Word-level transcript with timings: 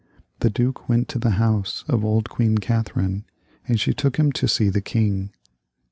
The 0.39 0.49
duke 0.49 0.89
went 0.89 1.07
to 1.09 1.19
the 1.19 1.29
house 1.37 1.83
of 1.87 2.03
old 2.03 2.27
Queen 2.27 2.57
Catherine, 2.57 3.23
and 3.67 3.79
she 3.79 3.93
took 3.93 4.17
him 4.17 4.31
to 4.31 4.47
see 4.47 4.69
the 4.69 4.81
king. 4.81 5.29